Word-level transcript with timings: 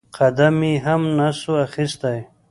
قدم 0.17 0.57
يې 0.69 0.73
هم 0.85 1.01
نسو 1.17 1.51
اخيستى. 1.65 2.17